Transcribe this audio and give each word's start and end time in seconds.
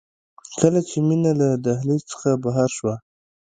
کله 0.59 0.79
چې 0.89 0.97
مينه 1.07 1.31
له 1.39 1.47
دهلېز 1.65 2.01
څخه 2.11 2.29
بهر 2.43 2.69
شوه. 2.77 2.95